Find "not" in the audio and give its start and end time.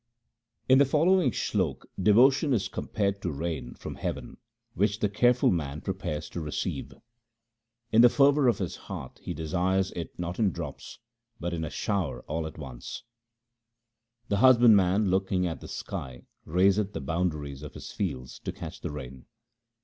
10.17-10.39